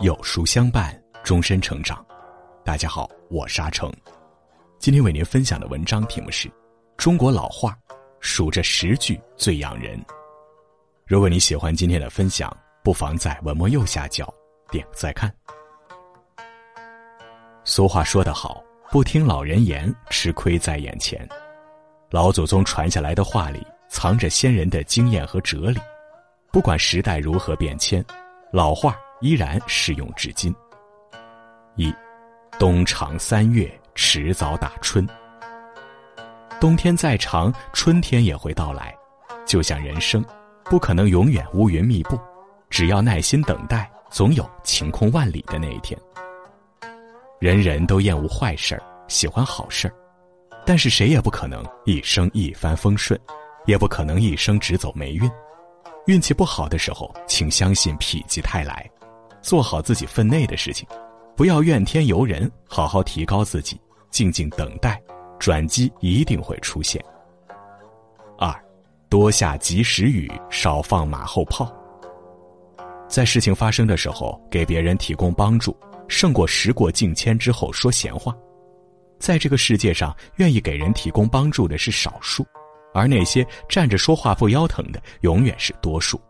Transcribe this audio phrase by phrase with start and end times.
[0.00, 2.02] 有书相伴，终身成长。
[2.64, 3.92] 大家好，我是阿成。
[4.78, 6.48] 今天为您分享的文章题目是
[6.96, 7.76] 《中国老话
[8.18, 9.98] 数这十句最养人》。
[11.06, 12.50] 如果你喜欢今天的分享，
[12.82, 14.32] 不妨在文末右下角
[14.70, 15.30] 点个再看。
[17.62, 21.28] 俗话说得好，不听老人言，吃亏在眼前。
[22.08, 25.78] 老祖宗传下来的话里，藏着先人的经验和哲理。
[26.50, 28.02] 不管时代如何变迁，
[28.50, 30.54] 老话依然适用至今。
[31.76, 31.94] 一，
[32.58, 35.06] 冬长三月，迟早打春。
[36.60, 38.94] 冬天再长，春天也会到来，
[39.46, 40.24] 就像人生，
[40.64, 42.18] 不可能永远乌云密布，
[42.68, 45.98] 只要耐心等待，总有晴空万里的那一天。
[47.38, 49.94] 人人都厌恶坏事儿，喜欢好事儿，
[50.66, 53.18] 但是谁也不可能一生一帆风顺，
[53.64, 55.30] 也不可能一生只走霉运。
[56.06, 58.90] 运气不好的时候，请相信否极泰来，
[59.42, 60.86] 做好自己分内的事情，
[61.36, 65.00] 不要怨天尤人，好好提高自己，静静等待，
[65.38, 67.02] 转机一定会出现。
[68.38, 68.54] 二，
[69.08, 71.72] 多下及时雨，少放马后炮。
[73.08, 75.76] 在事情发生的时候，给别人提供帮助，
[76.08, 78.34] 胜过时过境迁之后说闲话。
[79.18, 82.46] 在这个世界上，愿意给人提供帮助的是少数。
[82.92, 86.20] 而那些站着说话不腰疼的，永远是多数。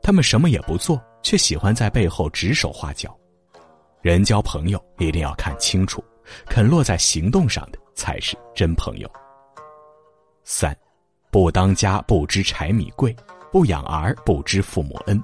[0.00, 3.12] 他们什么也不做，却喜欢在背后指手画脚。
[4.02, 6.04] 人交朋友一定要看清楚，
[6.46, 9.10] 肯落在行动上的才是真朋友。
[10.44, 10.76] 三，
[11.30, 13.16] 不当家不知柴米贵，
[13.50, 15.20] 不养儿不知父母恩。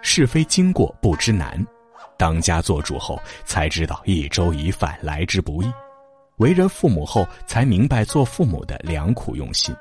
[0.00, 1.66] 是非经过不知难，
[2.16, 5.70] 当家做主后才知道一粥一饭来之不易。
[6.36, 9.74] 为人父母后，才明白做父母的良苦用心。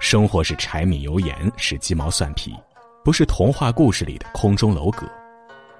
[0.00, 2.54] 生活是柴米油盐，是鸡毛蒜皮，
[3.06, 5.06] 不是童话故事里的空中楼阁。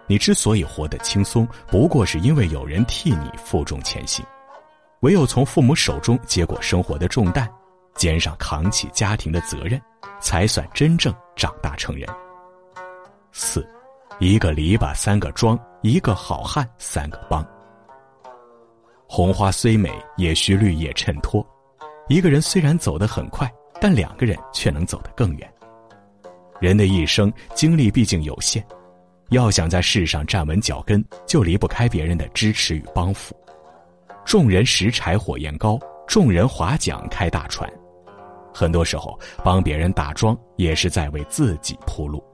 [0.07, 4.25] 你之所以活得轻松，不过是因为有人替你负重前行。
[5.01, 7.53] 唯有从父母手中接过生活的重担，
[7.97, 9.83] 肩上扛起家庭的责任，
[10.21, 12.09] 才算真正长大成人。
[13.33, 13.69] 四，
[14.21, 17.45] 一个篱笆三个桩，一个好汉三个帮。
[19.09, 21.45] 红花虽美，也需绿叶衬托。
[22.07, 25.53] 一个人虽然走得很快，但两个人却能走得更远。
[26.61, 28.65] 人的一生精力毕竟有限，
[29.31, 33.37] 要想在世上站稳脚跟，就离不开别人的支持与帮扶。
[34.25, 37.71] 众人拾柴火焰高，众人划桨开大船。
[38.53, 42.25] 很多时候，帮别人打桩，也是在为自己铺路。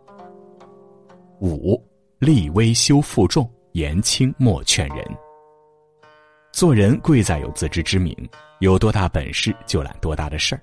[1.40, 1.76] 五，
[2.18, 5.04] 立威修负重，言轻莫劝人。
[6.52, 8.16] 做人贵在有自知之明，
[8.60, 10.60] 有多大本事就揽多大的事儿。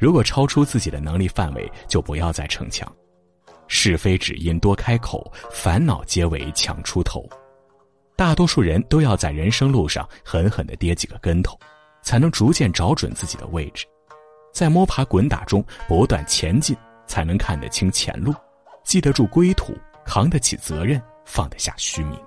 [0.00, 2.90] 如果超出自己的能力范围，就不要再逞强。
[3.68, 7.28] 是非只因多开口，烦恼皆为强出头。
[8.16, 11.58] 大多数人都要在人生路上狠狠的跌几个跟头，
[12.02, 13.86] 才能逐渐找准自己的位置。
[14.54, 16.74] 在摸爬滚打中不断前进，
[17.06, 18.34] 才能看得清前路，
[18.82, 22.18] 记得住归途，扛得起责任，放得下虚名。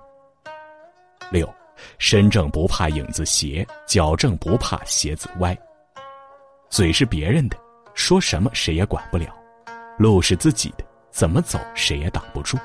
[1.31, 1.51] 六。
[1.97, 5.57] 身正不怕影子斜，脚正不怕鞋子歪。
[6.69, 7.57] 嘴是别人的，
[7.93, 9.27] 说什么谁也管不了；
[9.97, 12.57] 路是自己的，怎么走谁也挡不住。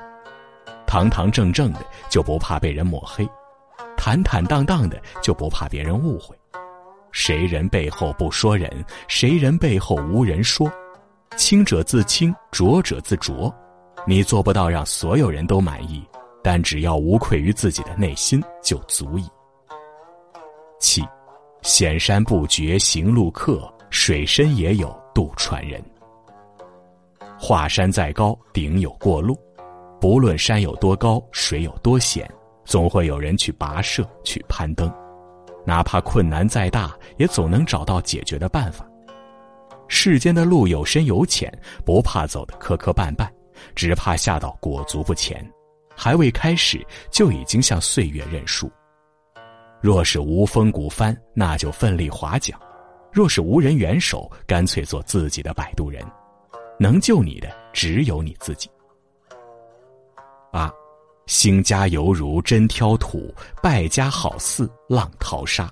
[0.86, 3.28] 堂堂正正的就不怕被人抹黑，
[3.96, 6.34] 坦坦荡荡的就不怕别人误会。
[7.12, 10.70] 谁人背后不说人，谁人背后无人说。
[11.36, 13.54] 清者自清，浊者自浊。
[14.06, 16.02] 你做不到让所有人都满意。
[16.40, 19.28] 但只要无愧于自己的内心就足矣。
[20.78, 21.04] 七，
[21.62, 25.82] 险山不绝行路客，水深也有渡船人。
[27.36, 29.34] 华山再高，顶有过路；
[30.00, 32.30] 不论山有多高，水有多险，
[32.64, 34.88] 总会有人去跋涉，去攀登。
[35.66, 38.88] 哪怕困难再大，也总能找到解决的办法。
[39.88, 41.52] 世间的路有深有浅，
[41.84, 43.28] 不怕走得磕磕绊绊，
[43.74, 45.44] 只怕下到裹足不前。
[45.96, 48.70] 还未开始，就已经向岁月认输。
[49.80, 52.56] 若是无风鼓帆，那就奋力划桨；
[53.12, 56.04] 若是无人援手，干脆做自己的摆渡人。
[56.80, 58.70] 能救你的只有你自己。
[60.52, 60.72] 八，
[61.26, 65.68] 兴家犹如针挑土，败家好似浪淘沙。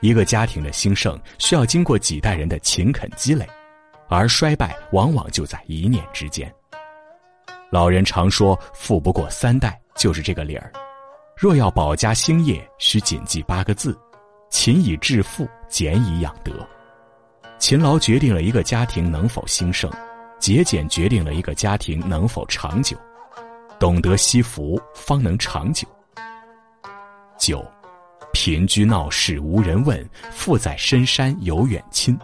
[0.00, 3.46] 一个家庭的兴盛，需要经过几代人的勤恳积累，
[4.08, 6.52] 而衰败往往就在一念之间。
[7.70, 10.72] 老人常说“富不过三代”，就是这个理儿。
[11.36, 13.94] 若要保家兴业，需谨记八个字：
[14.50, 16.52] 勤以致富，俭以养德。
[17.58, 19.90] 勤劳决定了一个家庭能否兴盛，
[20.38, 22.96] 节俭决定了一个家庭能否长久。
[23.78, 25.86] 懂得惜福，方能长久。
[27.36, 27.64] 九，
[28.32, 32.18] 贫居闹市无人问，富在深山有远亲。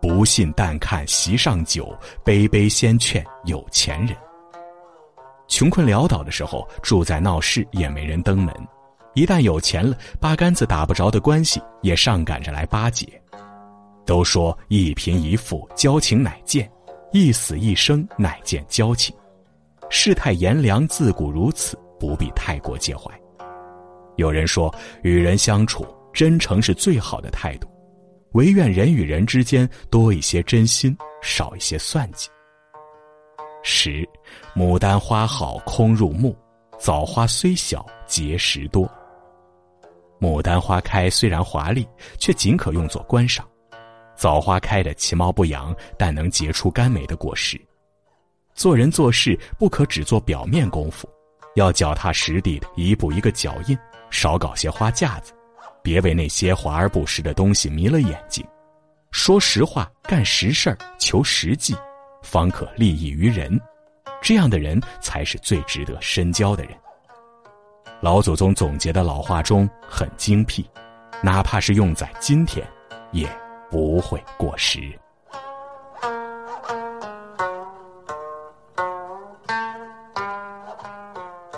[0.00, 4.16] 不信但看席上酒，杯杯先劝有钱人。
[5.48, 8.54] 穷困潦倒的时候，住在闹市也没人登门；
[9.14, 13.06] 一旦有钱了，八竿子打不着的关系也上赶着来巴结。
[14.06, 16.70] 都说一贫一富交情乃见，
[17.12, 19.14] 一死一生乃见交情。
[19.90, 23.10] 世态炎凉自古如此，不必太过介怀。
[24.16, 27.68] 有人说，与人相处，真诚是最好的态度。
[28.32, 32.28] 唯愿人与人之间多一些真心，少一些算计。
[33.62, 34.08] 十，
[34.54, 36.36] 牡丹花好空入目，
[36.78, 38.90] 枣花虽小结实多。
[40.20, 41.86] 牡丹花开虽然华丽，
[42.18, 43.44] 却仅可用作观赏；
[44.16, 47.60] 枣花开的其貌不扬，但能结出甘美的果实。
[48.54, 51.08] 做人做事不可只做表面功夫，
[51.54, 53.78] 要脚踏实地的一步一个脚印，
[54.10, 55.32] 少搞些花架子。
[55.80, 58.44] 别为那些华而不实的东西迷了眼睛，
[59.12, 61.74] 说实话，干实事儿，求实际，
[62.20, 63.58] 方可利益于人。
[64.20, 66.72] 这样的人才是最值得深交的人。
[68.00, 70.64] 老祖宗总结的老话中很精辟，
[71.20, 72.64] 哪怕是用在今天，
[73.10, 73.28] 也
[73.68, 74.96] 不会过时。